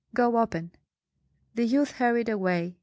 "Go 0.15 0.39
open." 0.39 0.71
The 1.53 1.63
youth 1.67 1.91
hurried 1.91 2.27
away. 2.27 2.79